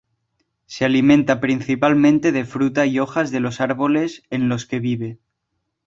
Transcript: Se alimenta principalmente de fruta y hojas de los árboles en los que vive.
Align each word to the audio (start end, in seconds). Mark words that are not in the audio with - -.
Se 0.65 0.83
alimenta 0.83 1.39
principalmente 1.39 2.31
de 2.31 2.43
fruta 2.43 2.87
y 2.87 2.97
hojas 2.97 3.29
de 3.29 3.39
los 3.39 3.61
árboles 3.61 4.23
en 4.31 4.49
los 4.49 4.65
que 4.65 4.79
vive. 4.79 5.19